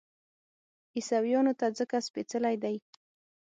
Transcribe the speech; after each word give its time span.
عیسویانو 0.97 1.53
ته 1.59 1.65
ځکه 1.77 1.95
سپېڅلی 2.07 2.55
دی. 2.63 2.75